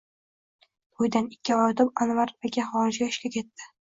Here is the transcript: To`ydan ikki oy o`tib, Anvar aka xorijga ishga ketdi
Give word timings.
To`ydan 1.01 1.27
ikki 1.35 1.53
oy 1.57 1.75
o`tib, 1.75 1.91
Anvar 2.05 2.33
aka 2.49 2.65
xorijga 2.71 3.13
ishga 3.15 3.31
ketdi 3.37 3.71